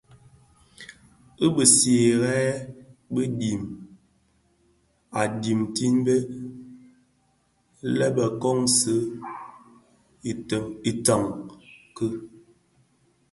I 1.45 1.47
bisiigherè 1.55 2.47
bi 3.13 3.21
dhim 3.39 3.63
a 5.19 5.21
dhitimbèn 5.41 6.23
lè 7.97 8.07
bè 8.15 8.25
kōōsi 8.41 8.95
itoň 10.89 11.23
ki. 11.95 12.07